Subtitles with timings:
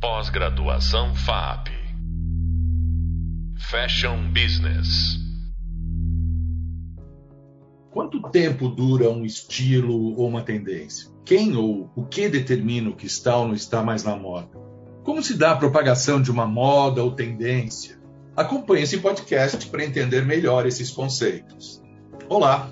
[0.00, 1.68] Pós-graduação FAP.
[3.58, 4.88] Fashion Business.
[7.90, 11.10] Quanto tempo dura um estilo ou uma tendência?
[11.22, 14.48] Quem ou o que determina o que está ou não está mais na moda?
[15.04, 18.00] Como se dá a propagação de uma moda ou tendência?
[18.34, 21.82] Acompanhe esse podcast para entender melhor esses conceitos.
[22.26, 22.70] Olá,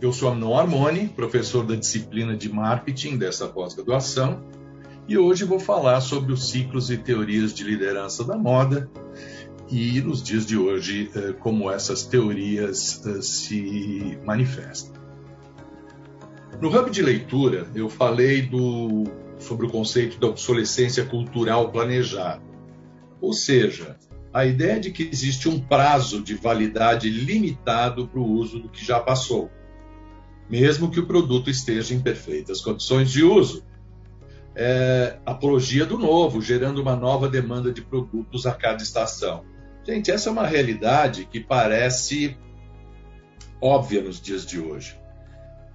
[0.00, 4.61] eu sou Amnon Armoni, professor da disciplina de marketing dessa pós-graduação
[5.08, 8.90] e hoje vou falar sobre os ciclos e teorias de liderança da moda.
[9.70, 14.92] E, nos dias de hoje, eh, como essas teorias eh, se manifestam.
[16.60, 19.04] No hub de leitura, eu falei do,
[19.38, 22.42] sobre o conceito da obsolescência cultural planejada,
[23.20, 23.96] ou seja,
[24.32, 28.84] a ideia de que existe um prazo de validade limitado para o uso do que
[28.84, 29.50] já passou,
[30.50, 33.64] mesmo que o produto esteja em perfeitas condições de uso
[34.54, 39.44] é, apologia do novo, gerando uma nova demanda de produtos a cada estação.
[39.84, 42.36] Gente, essa é uma realidade que parece
[43.60, 44.96] óbvia nos dias de hoje.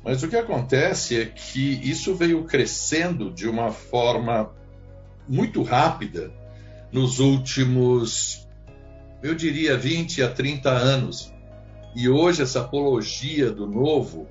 [0.04, 4.52] Mas o que acontece é que isso veio crescendo de uma forma
[5.28, 6.32] muito rápida
[6.92, 8.48] nos últimos,
[9.22, 11.34] eu diria, 20 a 30 anos.
[11.96, 14.28] E hoje essa apologia do novo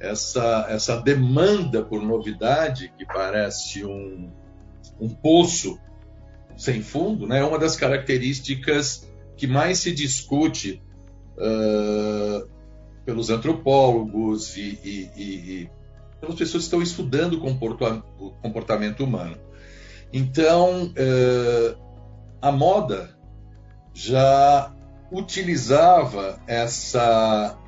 [0.00, 4.30] essa, essa demanda por novidade, que parece um,
[5.00, 5.78] um poço
[6.56, 10.82] sem fundo, né, é uma das características que mais se discute
[11.36, 12.48] uh,
[13.04, 15.70] pelos antropólogos e, e, e,
[16.18, 19.36] pelas pessoas que estão estudando o comportamento humano.
[20.12, 21.78] Então, uh,
[22.40, 23.16] a moda
[23.92, 24.74] já
[25.12, 27.58] utilizava essa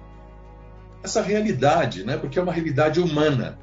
[1.03, 2.17] essa realidade, né?
[2.17, 3.59] porque é uma realidade humana,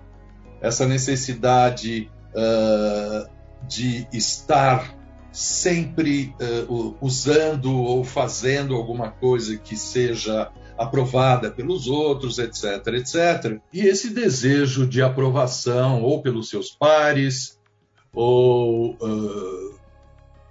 [0.62, 3.30] essa necessidade uh,
[3.68, 4.96] de estar
[5.32, 6.34] sempre
[6.70, 13.60] uh, usando ou fazendo alguma coisa que seja aprovada pelos outros, etc, etc.
[13.72, 17.60] E esse desejo de aprovação ou pelos seus pares
[18.14, 19.76] ou uh,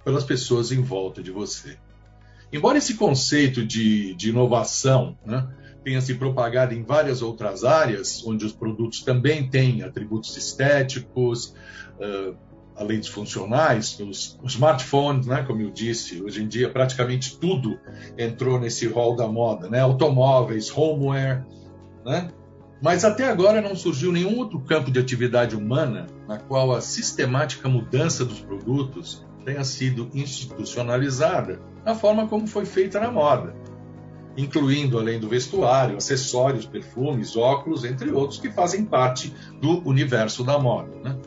[0.03, 1.77] pelas pessoas em volta de você.
[2.53, 5.47] Embora esse conceito de, de inovação né,
[5.85, 11.53] tenha se propagado em várias outras áreas, onde os produtos também têm atributos estéticos,
[11.99, 12.35] uh,
[12.75, 17.79] além dos funcionais, os, smartphones, né, como eu disse, hoje em dia praticamente tudo
[18.17, 21.45] entrou nesse rol da moda, né, automóveis, homeware,
[22.03, 22.29] né,
[22.81, 27.69] mas até agora não surgiu nenhum outro campo de atividade humana na qual a sistemática
[27.69, 33.53] mudança dos produtos tenha sido institucionalizada na forma como foi feita na moda
[34.37, 40.59] incluindo, além do vestuário, acessórios, perfumes, óculos, entre outros, que fazem parte do universo da
[40.59, 40.91] moda.
[41.03, 41.17] Né?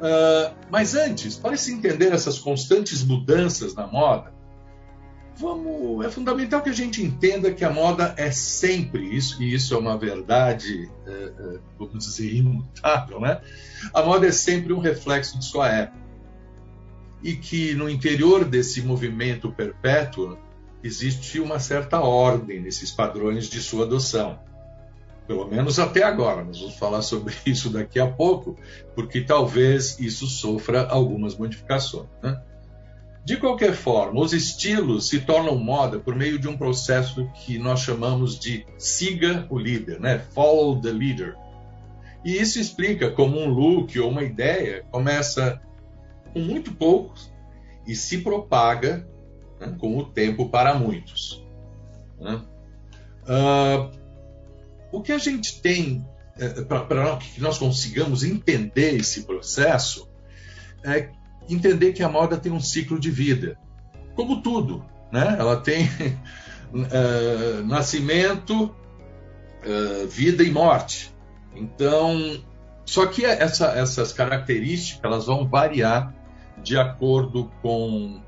[0.00, 4.32] Uh, mas antes, para se entender essas constantes mudanças na moda,
[5.36, 9.74] vamos, é fundamental que a gente entenda que a moda é sempre isso, e isso
[9.74, 13.20] é uma verdade, uh, uh, vamos dizer, imutável.
[13.20, 13.42] Né?
[13.92, 16.00] A moda é sempre um reflexo de sua época.
[17.22, 20.38] E que no interior desse movimento perpétuo,
[20.82, 24.38] existe uma certa ordem nesses padrões de sua adoção.
[25.26, 26.42] Pelo menos até agora.
[26.42, 28.56] Nós vamos falar sobre isso daqui a pouco,
[28.94, 32.08] porque talvez isso sofra algumas modificações.
[32.22, 32.40] Né?
[33.24, 37.80] De qualquer forma, os estilos se tornam moda por meio de um processo que nós
[37.80, 40.18] chamamos de siga o líder, né?
[40.34, 41.36] follow the leader.
[42.24, 45.60] E isso explica como um look ou uma ideia começa
[46.32, 47.32] com muito poucos
[47.86, 49.06] e se propaga
[49.60, 51.44] né, com o tempo para muitos.
[52.18, 52.42] Né?
[53.22, 53.90] Uh,
[54.90, 56.04] o que a gente tem
[56.40, 60.08] é, para que nós consigamos entender esse processo
[60.82, 61.10] é
[61.48, 63.58] entender que a moda tem um ciclo de vida,
[64.14, 65.36] como tudo, né?
[65.38, 65.84] Ela tem
[66.72, 71.14] uh, nascimento, uh, vida e morte.
[71.54, 72.42] Então,
[72.84, 76.14] só que essa, essas características elas vão variar
[76.62, 78.22] de acordo com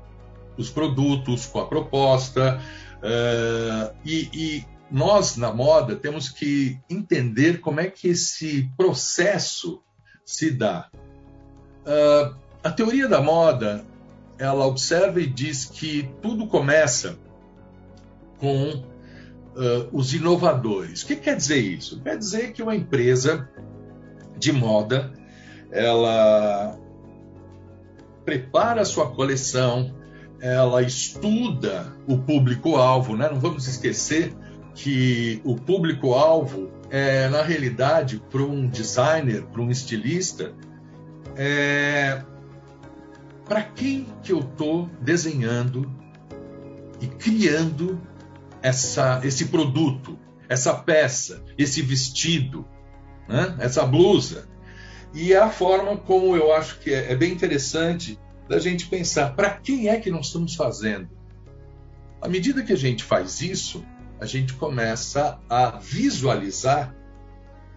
[0.57, 2.61] os produtos, com a proposta.
[2.99, 9.81] Uh, e, e, nós, na moda, temos que entender como é que esse processo
[10.23, 10.89] se dá.
[11.81, 13.83] Uh, a teoria da moda,
[14.37, 17.17] ela observa e diz que tudo começa
[18.39, 21.01] com uh, os inovadores.
[21.01, 21.99] O que quer dizer isso?
[22.01, 23.49] Quer dizer que uma empresa
[24.37, 25.11] de moda,
[25.71, 26.77] ela
[28.25, 29.93] prepara a sua coleção,
[30.43, 33.29] ela estuda o público-alvo, né?
[33.31, 34.35] Não vamos esquecer
[34.75, 40.53] que o público-alvo é, na realidade, para um designer, para um estilista,
[41.37, 42.21] é
[43.45, 45.89] para quem que eu estou desenhando
[46.99, 48.01] e criando
[48.61, 50.19] essa, esse produto,
[50.49, 52.65] essa peça, esse vestido,
[53.29, 53.55] né?
[53.59, 54.47] essa blusa.
[55.13, 59.35] E é a forma como eu acho que é, é bem interessante da gente pensar
[59.35, 61.09] para quem é que nós estamos fazendo.
[62.21, 63.83] À medida que a gente faz isso,
[64.19, 66.95] a gente começa a visualizar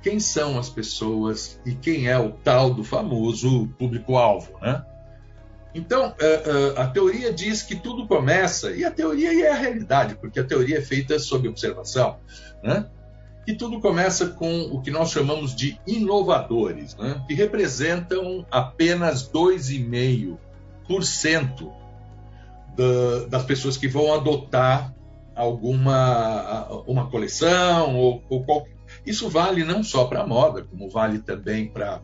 [0.03, 4.85] quem são as pessoas e quem é o tal do famoso público-alvo, né?
[5.75, 10.15] Então, é, é, a teoria diz que tudo começa, e a teoria é a realidade,
[10.15, 12.19] porque a teoria é feita sob observação,
[12.63, 12.87] né?
[13.45, 17.23] que tudo começa com o que nós chamamos de inovadores, né?
[17.29, 20.39] que representam apenas 2,5%
[22.77, 24.95] da, das pessoas que vão adotar
[25.35, 28.77] alguma uma coleção ou, ou qualquer.
[29.05, 32.01] Isso vale não só para a moda, como vale também para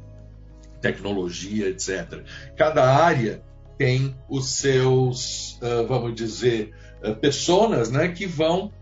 [0.81, 2.23] tecnologia, etc.
[2.57, 3.43] Cada área
[3.79, 8.73] tem os seus, uh, vamos dizer, uh, personas né, que vão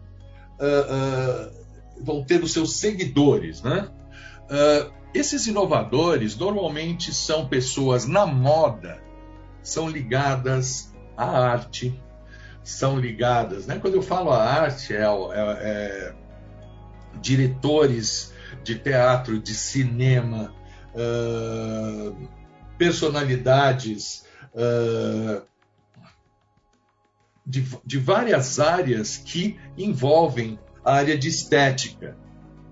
[0.57, 1.61] uh,
[2.03, 3.89] vão ter os seus seguidores, né?
[5.13, 8.99] Esses inovadores normalmente são pessoas na moda,
[9.63, 11.99] são ligadas à arte,
[12.63, 13.79] são ligadas, né?
[13.79, 16.15] Quando eu falo à arte, é, é, é
[17.21, 20.55] diretores de teatro, de cinema,
[20.95, 22.29] uh,
[22.79, 24.25] personalidades
[24.55, 25.43] uh,
[27.45, 32.17] de, de várias áreas que envolvem a área de estética.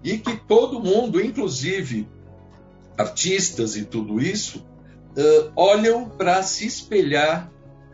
[0.03, 2.09] E que todo mundo, inclusive
[2.97, 4.65] artistas e tudo isso,
[5.19, 7.51] uh, olham para se espelhar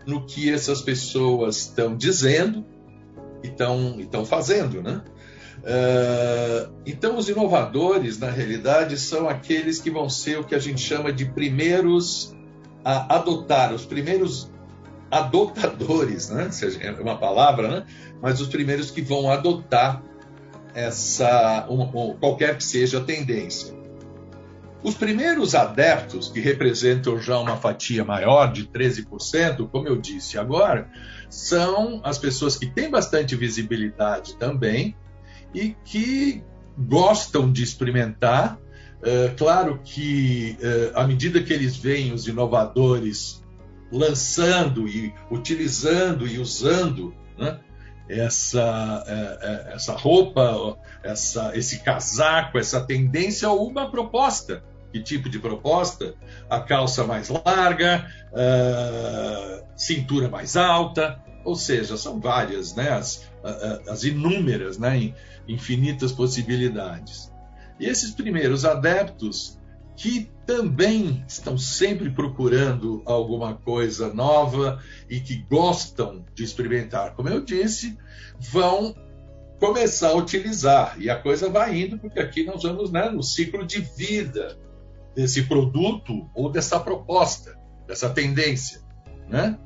[0.07, 2.65] no que essas pessoas estão dizendo
[3.43, 5.03] e estão fazendo, né?
[5.65, 10.81] Uh, então, os inovadores, na realidade, são aqueles que vão ser o que a gente
[10.81, 12.35] chama de primeiros
[12.85, 14.53] a adotar, os primeiros
[15.11, 16.51] adotadores, né?
[16.81, 17.87] é uma palavra, né?
[18.21, 20.03] mas os primeiros que vão adotar
[20.75, 23.75] essa um, qualquer que seja a tendência.
[24.85, 30.91] Os primeiros adeptos, que representam já uma fatia maior de 13%, como eu disse agora,
[31.31, 34.95] são as pessoas que têm bastante visibilidade também
[35.55, 36.45] e que
[36.77, 38.59] gostam de experimentar.
[39.03, 43.43] É, claro que, é, à medida que eles veem os inovadores
[43.91, 47.59] lançando e utilizando e usando né,
[48.07, 54.63] essa, é, essa roupa, essa, esse casaco, essa tendência ou uma proposta.
[54.95, 56.15] Que tipo de proposta?
[56.49, 58.09] A calça mais larga,
[59.75, 63.29] cintura mais alta, ou seja, são várias, né, as,
[63.89, 65.13] as inúmeras, né,
[65.49, 67.29] infinitas possibilidades.
[67.81, 69.59] E esses primeiros adeptos
[69.97, 74.81] que também estão sempre procurando alguma coisa nova
[75.11, 77.99] e que gostam de experimentar, como eu disse,
[78.39, 78.95] vão
[79.59, 80.95] começar a utilizar.
[81.01, 84.63] E a coisa vai indo, porque aqui nós vamos né, no ciclo de vida
[85.15, 88.81] desse produto ou dessa proposta, dessa tendência.
[89.29, 89.59] Né?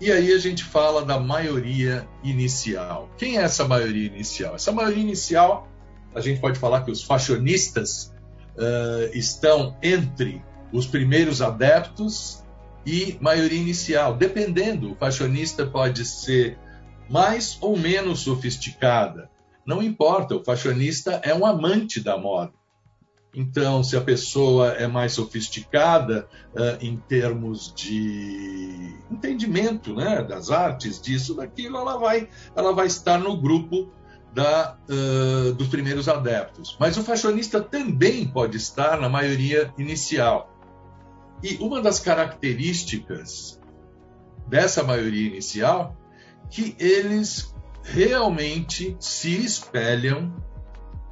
[0.00, 3.08] E aí a gente fala da maioria inicial.
[3.16, 4.54] Quem é essa maioria inicial?
[4.54, 5.68] Essa maioria inicial,
[6.14, 8.12] a gente pode falar que os fashionistas
[8.56, 10.42] uh, estão entre
[10.72, 12.42] os primeiros adeptos
[12.84, 14.16] e maioria inicial.
[14.16, 16.58] Dependendo, o fashionista pode ser
[17.08, 19.30] mais ou menos sofisticada.
[19.64, 22.52] Não importa, o fashionista é um amante da moda.
[23.34, 31.00] Então, se a pessoa é mais sofisticada uh, em termos de entendimento né, das artes,
[31.00, 33.90] disso, daquilo, ela vai, ela vai estar no grupo
[34.34, 36.76] da, uh, dos primeiros adeptos.
[36.78, 40.52] Mas o fashionista também pode estar na maioria inicial.
[41.42, 43.58] E uma das características
[44.46, 45.96] dessa maioria inicial
[46.50, 50.34] que eles realmente se espelham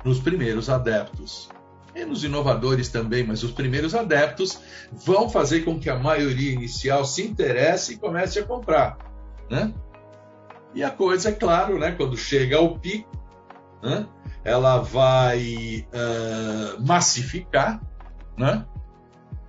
[0.05, 1.49] nos primeiros adeptos.
[1.95, 4.61] E nos inovadores também, mas os primeiros adeptos
[4.93, 8.97] vão fazer com que a maioria inicial se interesse e comece a comprar.
[9.51, 9.75] Né?
[10.75, 13.11] E a coisa, é claro, né, quando chega ao pico,
[13.83, 14.07] né,
[14.45, 17.81] ela vai uh, massificar.
[18.39, 18.65] Né?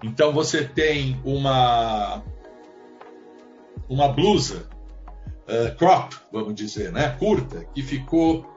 [0.03, 2.24] Então você tem uma,
[3.88, 4.67] uma blusa
[5.48, 8.50] uh, crop, vamos dizer, né, curta, que ficou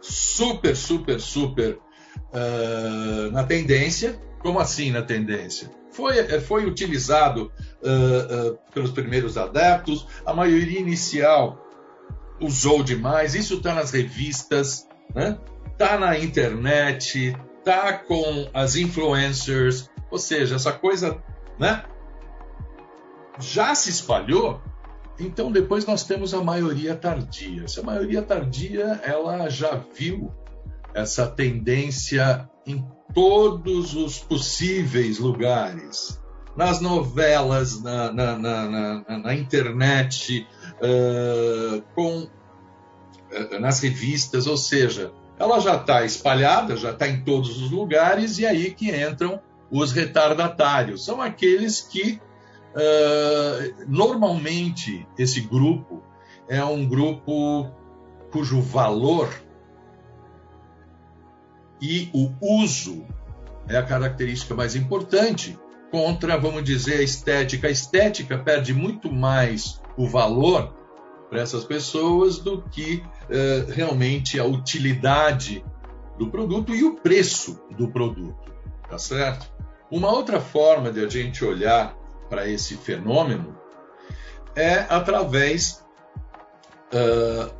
[0.00, 1.78] super, super, super
[2.34, 4.20] uh, na tendência.
[4.40, 5.70] Como assim na tendência?
[5.94, 11.64] foi, foi utilizado uh, pelos primeiros adeptos, a maioria inicial
[12.40, 15.38] usou demais, isso está nas revistas, né?
[15.78, 21.22] Tá na internet, tá com as influencers, ou seja, essa coisa,
[21.58, 21.84] né?
[23.38, 24.60] já se espalhou,
[25.18, 27.64] então depois nós temos a maioria tardia.
[27.64, 30.32] Essa maioria tardia, ela já viu
[30.94, 36.20] essa tendência em todos os possíveis lugares.
[36.56, 40.46] Nas novelas, na, na, na, na internet,
[40.76, 47.60] uh, com, uh, nas revistas, ou seja, ela já está espalhada, já está em todos
[47.60, 51.04] os lugares, e aí que entram os retardatários.
[51.04, 52.20] São aqueles que,
[52.70, 56.04] uh, normalmente, esse grupo
[56.48, 57.68] é um grupo
[58.30, 59.28] cujo valor
[61.84, 63.04] e o uso
[63.68, 65.58] é a característica mais importante
[65.90, 67.68] contra, vamos dizer, a estética.
[67.68, 70.74] A estética perde muito mais o valor
[71.28, 75.62] para essas pessoas do que uh, realmente a utilidade
[76.18, 78.50] do produto e o preço do produto,
[78.88, 79.52] tá certo?
[79.90, 81.94] Uma outra forma de a gente olhar
[82.30, 83.58] para esse fenômeno
[84.56, 85.84] é através
[86.94, 87.52] uh,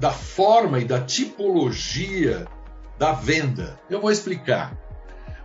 [0.00, 2.48] da forma e da tipologia
[2.98, 3.78] da venda.
[3.88, 4.76] Eu vou explicar.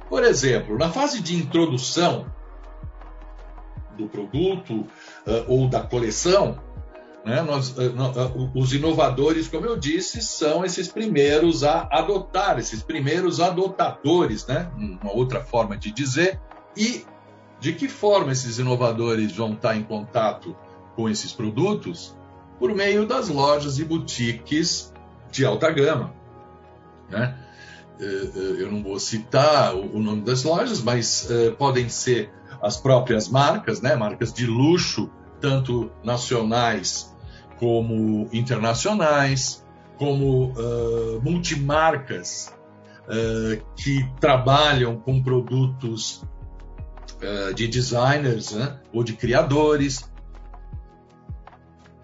[0.10, 2.25] Por exemplo, na fase de introdução
[3.98, 4.88] do produto uh,
[5.48, 6.60] ou da coleção,
[7.24, 12.81] né, nós, uh, uh, os inovadores, como eu disse, são esses primeiros a adotar, esses
[12.81, 16.39] primeiros adotadores, né, uma outra forma de dizer.
[16.75, 17.05] E
[17.60, 20.55] de que forma esses inovadores vão estar em contato
[20.96, 22.17] com esses produtos?
[22.60, 24.91] Por meio das lojas e boutiques
[25.31, 26.13] de alta gama.
[27.10, 27.38] Né?
[28.01, 32.31] Eh, eh, eu não vou citar o nome das lojas, mas eh, podem ser
[32.62, 33.96] as próprias marcas, né?
[33.96, 37.15] marcas de luxo, tanto nacionais
[37.60, 39.63] como internacionais,
[39.98, 42.51] como uh, multimarcas
[43.03, 46.24] uh, que trabalham com produtos
[47.22, 48.79] uh, de designers né?
[48.91, 50.11] ou de criadores,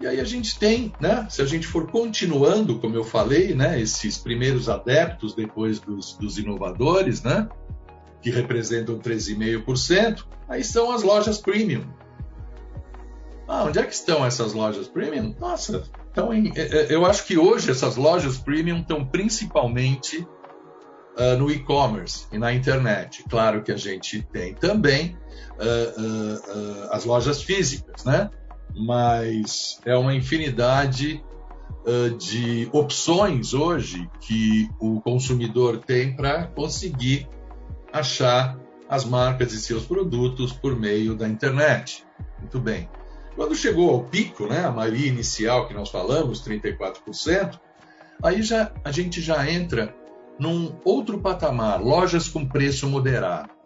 [0.00, 3.80] e aí a gente tem, né, se a gente for continuando, como eu falei, né,
[3.80, 7.48] esses primeiros adeptos depois dos, dos inovadores, né,
[8.22, 11.84] que representam 13,5%, aí são as lojas premium.
[13.48, 15.34] Ah, onde é que estão essas lojas premium?
[15.40, 15.82] Nossa,
[16.54, 20.18] é, eu acho que hoje essas lojas premium estão principalmente
[21.18, 23.24] uh, no e-commerce e na internet.
[23.28, 25.16] Claro que a gente tem também
[25.58, 28.30] uh, uh, as lojas físicas, né?
[28.78, 31.24] Mas é uma infinidade
[31.84, 37.28] uh, de opções hoje que o consumidor tem para conseguir
[37.92, 38.58] achar
[38.88, 42.04] as marcas e seus produtos por meio da internet.
[42.38, 42.88] Muito bem.
[43.36, 47.60] Quando chegou ao pico, né, a maioria inicial que nós falamos, 34%,
[48.22, 49.94] aí já a gente já entra
[50.38, 53.57] num outro patamar, lojas com preço moderado.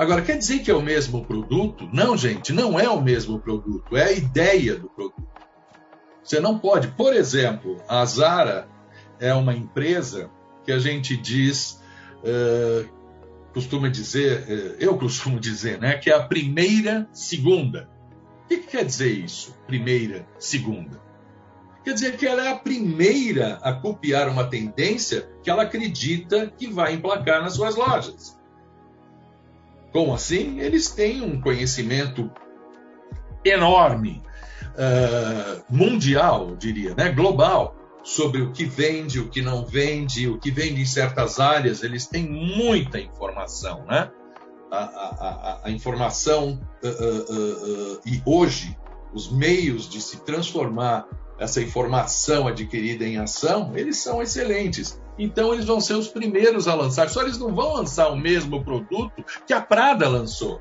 [0.00, 1.86] Agora, quer dizer que é o mesmo produto?
[1.92, 5.28] Não, gente, não é o mesmo produto, é a ideia do produto.
[6.24, 8.66] Você não pode, por exemplo, a Zara
[9.18, 10.30] é uma empresa
[10.64, 11.82] que a gente diz,
[12.24, 12.88] uh,
[13.52, 17.86] costuma dizer, uh, eu costumo dizer, né, que é a primeira segunda.
[18.44, 19.54] O que, que quer dizer isso?
[19.66, 20.98] Primeira segunda.
[21.84, 26.68] Quer dizer que ela é a primeira a copiar uma tendência que ela acredita que
[26.68, 28.39] vai emplacar nas suas lojas.
[29.92, 30.60] Como assim?
[30.60, 32.30] Eles têm um conhecimento
[33.44, 34.22] enorme,
[34.70, 37.10] uh, mundial, diria, né?
[37.10, 41.82] global, sobre o que vende, o que não vende, o que vende em certas áreas.
[41.82, 44.10] Eles têm muita informação, né?
[44.70, 48.78] A, a, a, a informação uh, uh, e hoje
[49.12, 51.08] os meios de se transformar
[51.40, 54.99] essa informação adquirida em ação, eles são excelentes.
[55.22, 57.10] Então eles vão ser os primeiros a lançar.
[57.10, 60.58] Só eles não vão lançar o mesmo produto que a Prada lançou.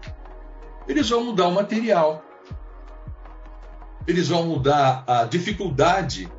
[0.86, 2.22] Eles vão mudar o material.
[4.06, 6.30] Eles vão mudar a dificuldade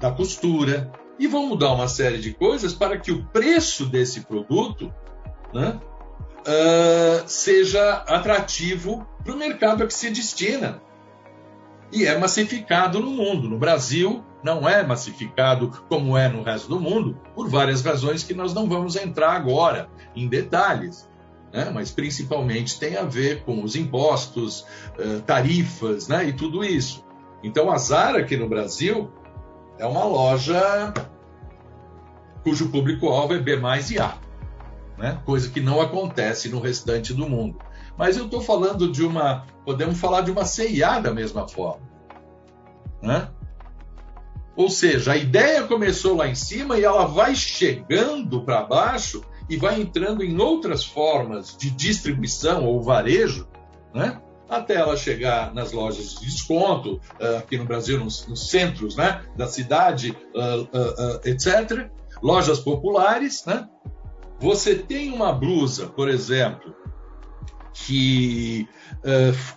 [0.00, 4.92] da costura e vão mudar uma série de coisas para que o preço desse produto
[5.54, 5.80] né,
[6.40, 10.82] uh, seja atrativo para o mercado a que se destina
[11.92, 13.48] e é massificado no mundo.
[13.48, 18.34] No Brasil, não é massificado como é no resto do mundo, por várias razões que
[18.34, 21.08] nós não vamos entrar agora em detalhes.
[21.52, 21.70] Né?
[21.72, 24.66] Mas principalmente tem a ver com os impostos,
[24.98, 26.26] eh, tarifas né?
[26.26, 27.04] e tudo isso.
[27.42, 29.10] Então a Zara aqui no Brasil
[29.78, 30.92] é uma loja
[32.42, 33.58] cujo público-alvo é B
[33.90, 34.18] e A,
[34.96, 35.20] né?
[35.24, 37.58] coisa que não acontece no restante do mundo.
[37.96, 41.82] Mas eu estou falando de uma, podemos falar de uma CIA da mesma forma.
[43.02, 43.28] Né?
[44.58, 49.56] Ou seja, a ideia começou lá em cima e ela vai chegando para baixo e
[49.56, 53.46] vai entrando em outras formas de distribuição ou varejo,
[53.94, 54.20] né?
[54.48, 59.46] até ela chegar nas lojas de desconto, uh, aqui no Brasil, nos, centros né, da
[59.46, 61.88] cidade, uh, uh, etc.
[62.20, 63.44] Lojas populares.
[63.44, 63.68] Né?
[64.40, 66.74] Você tem uma blusa, por exemplo,
[67.72, 68.66] que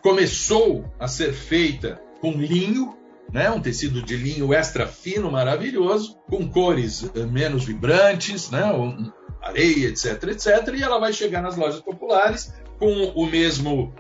[0.04, 3.01] começou a ser feita com linho,
[3.32, 8.64] né, um tecido de linho extra fino, maravilhoso, com cores menos vibrantes, né,
[9.42, 13.94] areia, etc, etc, e ela vai chegar nas lojas populares com o mesmo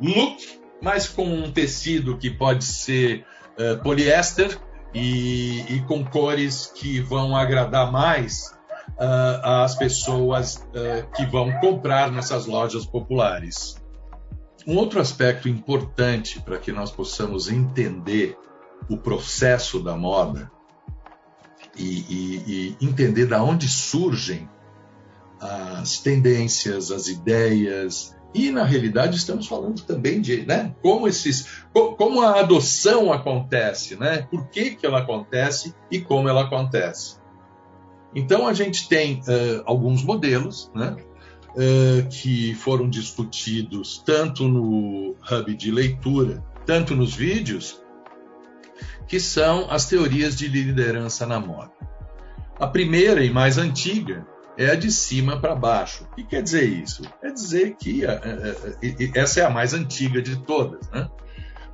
[0.00, 3.24] look, mas com um tecido que pode ser
[3.58, 4.58] uh, poliéster
[4.92, 8.56] e, e, com cores que vão agradar mais
[8.90, 13.76] uh, as pessoas uh, que vão comprar nessas lojas populares.
[14.66, 18.36] Um outro aspecto importante para que nós possamos entender
[18.88, 20.50] o processo da moda
[21.76, 24.48] e, e, e entender da onde surgem
[25.40, 32.20] as tendências, as ideias, e na realidade estamos falando também de, né, como esses, como
[32.20, 34.26] a adoção acontece, né?
[34.28, 37.16] Por que, que ela acontece e como ela acontece.
[38.12, 40.96] Então a gente tem uh, alguns modelos, né?
[41.50, 47.80] Uh, que foram discutidos tanto no hub de leitura, tanto nos vídeos,
[49.06, 51.72] que são as teorias de liderança na moda.
[52.58, 56.04] A primeira e mais antiga é a de cima para baixo.
[56.04, 57.02] O que quer dizer isso?
[57.20, 61.08] Quer dizer que a, a, a, essa é a mais antiga de todas, né?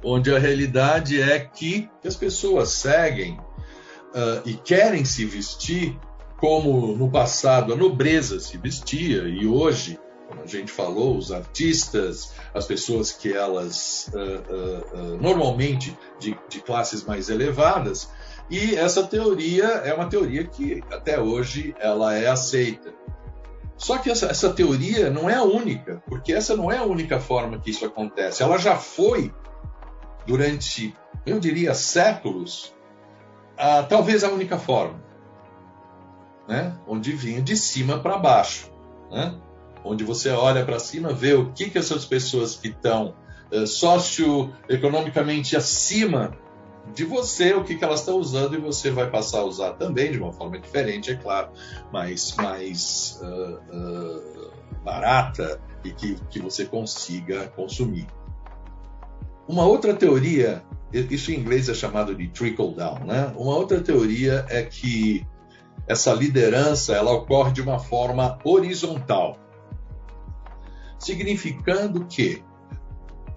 [0.03, 5.99] onde a realidade é que as pessoas seguem uh, e querem se vestir
[6.39, 9.99] como no passado a nobreza se vestia e hoje,
[10.31, 16.61] como a gente falou, os artistas, as pessoas que elas uh, uh, normalmente de, de
[16.61, 18.09] classes mais elevadas
[18.49, 22.95] e essa teoria é uma teoria que até hoje ela é aceita.
[23.77, 27.19] Só que essa, essa, teoria não é a única, porque essa não é a única
[27.19, 28.43] forma que isso acontece.
[28.43, 29.33] Ela já foi,
[30.27, 30.95] durante,
[31.27, 32.75] eu diria, séculos,
[33.57, 35.03] a, talvez a única forma.
[36.47, 36.77] Né?
[36.87, 38.71] Onde vinha de cima para baixo.
[39.11, 39.35] Né?
[39.85, 43.15] Onde você olha para cima, vê o que, que essas pessoas que estão
[43.53, 46.37] uh, socioeconomicamente acima
[46.95, 50.11] de você o que, que elas estão usando e você vai passar a usar também
[50.11, 51.51] de uma forma diferente, é claro,
[51.93, 54.51] mas mais uh, uh,
[54.85, 58.07] barata e que, que você consiga consumir.
[59.47, 60.63] Uma outra teoria,
[60.93, 63.33] isso em inglês é chamado de trickle down, né?
[63.37, 65.27] Uma outra teoria é que
[65.87, 69.37] essa liderança ela ocorre de uma forma horizontal,
[71.01, 72.43] significando que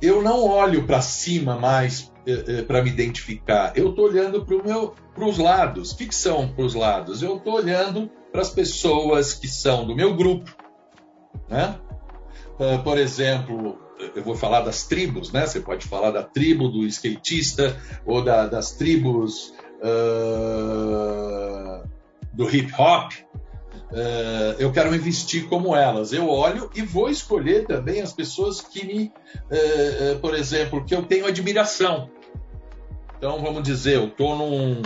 [0.02, 3.72] eu não olho para cima mais eh, eh, para me identificar.
[3.76, 5.92] Eu estou olhando para os lados.
[5.92, 7.24] O que, são para os lados?
[7.24, 10.54] Eu estou olhando para as pessoas que são do meu grupo.
[11.50, 11.80] Né?
[12.60, 13.78] Uh, por exemplo,
[14.16, 15.46] eu vou falar das tribos, né?
[15.46, 21.88] Você pode falar da tribo do skatista ou da, das tribos uh,
[22.34, 23.12] do hip hop.
[23.94, 26.12] Uh, eu quero me vestir como elas.
[26.12, 30.96] Eu olho e vou escolher também as pessoas que me, uh, uh, por exemplo, que
[30.96, 32.10] eu tenho admiração.
[33.16, 34.82] Então, vamos dizer, eu estou num,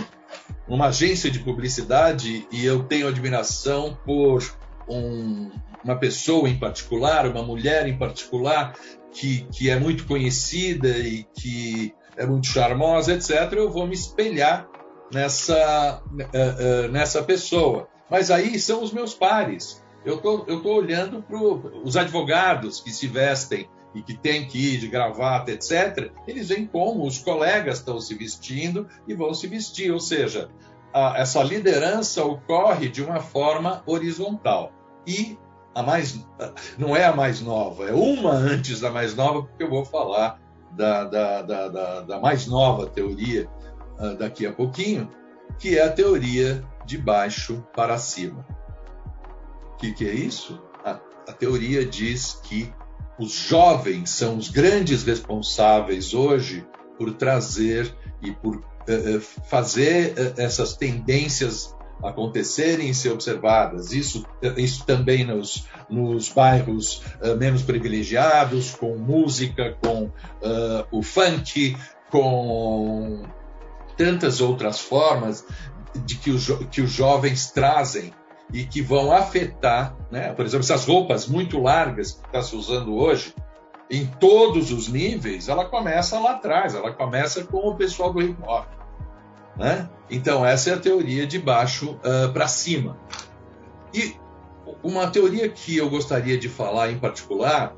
[0.68, 4.44] numa agência de publicidade e eu tenho admiração por
[4.86, 5.50] um,
[5.82, 8.74] uma pessoa em particular, uma mulher em particular,
[9.10, 14.68] que, que é muito conhecida e que é muito charmosa, etc., eu vou me espelhar
[15.10, 16.02] nessa,
[16.90, 17.88] nessa pessoa.
[18.10, 19.82] Mas aí são os meus pares.
[20.04, 24.74] Eu tô, estou tô olhando para os advogados que se vestem e que têm que
[24.74, 26.12] ir de gravata, etc.
[26.26, 29.92] Eles veem como os colegas estão se vestindo e vão se vestir.
[29.92, 30.48] Ou seja,
[30.92, 34.72] a, essa liderança ocorre de uma forma horizontal.
[35.06, 35.38] E
[35.74, 36.18] a mais,
[36.76, 40.40] não é a mais nova, é uma antes da mais nova, porque eu vou falar
[40.72, 43.48] da, da, da, da, mais nova teoria
[43.98, 45.08] uh, daqui a pouquinho,
[45.58, 48.46] que é a teoria de baixo para cima.
[49.74, 50.58] O que, que é isso?
[50.82, 50.98] A,
[51.28, 52.72] a teoria diz que
[53.18, 59.20] os jovens são os grandes responsáveis hoje por trazer e por uh,
[59.50, 63.92] fazer uh, essas tendências acontecerem e ser observadas.
[63.92, 64.24] Isso,
[64.56, 67.02] isso também nos, nos bairros
[67.40, 70.08] menos privilegiados, com música, com
[70.92, 71.76] o funk,
[72.08, 73.24] com
[73.96, 75.44] tantas outras formas
[75.98, 78.12] de que, os, que os jovens trazem
[78.52, 80.32] e que vão afetar, né?
[80.32, 83.34] por exemplo, essas roupas muito largas que está se usando hoje,
[83.90, 88.36] em todos os níveis, ela começa lá atrás, ela começa com o pessoal do hip
[88.42, 88.66] hop.
[89.56, 89.88] Né?
[90.10, 92.98] Então, essa é a teoria de baixo uh, para cima.
[93.92, 94.14] E
[94.82, 97.74] uma teoria que eu gostaria de falar em particular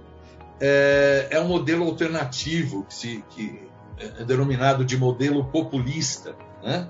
[0.60, 6.88] é, é um modelo alternativo que, se, que é denominado de modelo populista, né?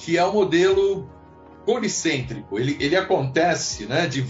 [0.00, 1.08] Que é o um modelo
[1.64, 2.58] policêntrico.
[2.58, 4.26] Ele, ele acontece, né, de,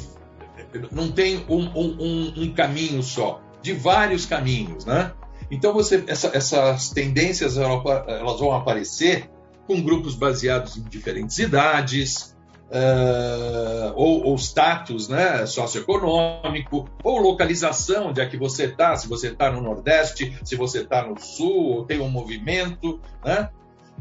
[0.91, 5.13] não tem um, um, um, caminho só, de vários caminhos, né?
[5.51, 9.31] Então você, essa, essas tendências elas vão aparecer
[9.67, 12.37] com grupos baseados em diferentes idades,
[12.71, 19.29] uh, ou, ou, status né, socioeconômico, ou localização, onde é que você está, se você
[19.29, 23.51] está no Nordeste, se você está no Sul, ou tem um movimento, né?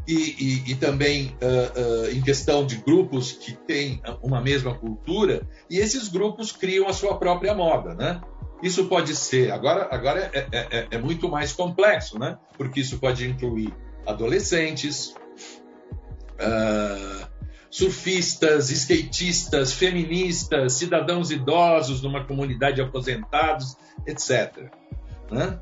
[0.08, 5.46] E, e, e também uh, uh, em questão de grupos que têm uma mesma cultura,
[5.68, 8.20] e esses grupos criam a sua própria moda, né?
[8.62, 12.38] Isso pode ser, agora, agora é, é, é, é muito mais complexo, né?
[12.56, 13.74] Porque isso pode incluir
[14.06, 15.14] adolescentes,
[16.40, 17.26] uh,
[17.70, 24.70] surfistas, skatistas, feministas, cidadãos idosos numa comunidade de aposentados, etc.
[25.30, 25.60] Né?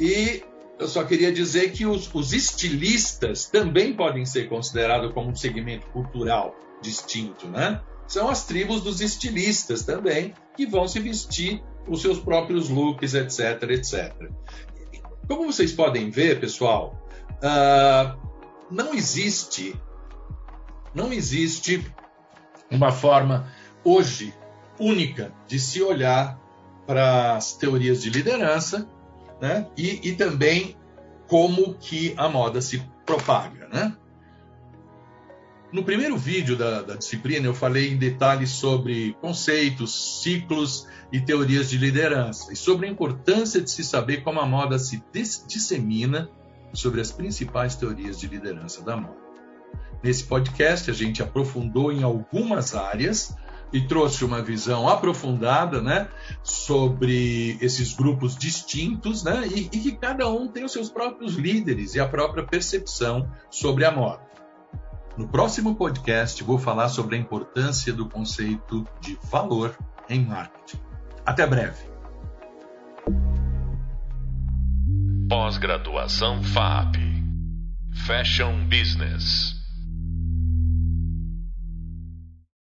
[0.00, 0.42] E
[0.82, 5.86] eu só queria dizer que os, os estilistas também podem ser considerados como um segmento
[5.86, 7.80] cultural distinto, né?
[8.06, 13.62] São as tribos dos estilistas também, que vão se vestir os seus próprios looks, etc,
[13.70, 14.28] etc.
[15.28, 17.00] Como vocês podem ver, pessoal,
[17.38, 18.18] uh,
[18.68, 19.74] não existe,
[20.92, 21.86] não existe
[22.68, 23.48] uma forma
[23.84, 24.34] hoje
[24.80, 26.40] única de se olhar
[26.86, 28.88] para as teorias de liderança,
[29.42, 29.66] né?
[29.76, 30.76] E, e também
[31.26, 33.96] como que a moda se propaga, né?
[35.72, 41.70] No primeiro vídeo da, da, disciplina, eu falei em detalhes sobre conceitos, ciclos e teorias
[41.70, 45.02] de liderança, e sobre a importância de se saber como a moda se
[45.46, 46.30] dissemina
[46.74, 49.16] sobre as principais teorias de liderança da moda.
[50.02, 53.34] Nesse podcast, a gente aprofundou em algumas áreas
[53.72, 56.08] e trouxe uma visão aprofundada né,
[56.42, 61.94] sobre esses grupos distintos né, e, e que cada um tem os seus próprios líderes
[61.94, 64.20] e a própria percepção sobre a moda.
[65.16, 69.76] No próximo podcast, vou falar sobre a importância do conceito de valor
[70.08, 70.80] em marketing.
[71.24, 71.92] Até breve.
[75.28, 76.96] Pós-graduação FAP
[78.06, 79.61] Fashion Business.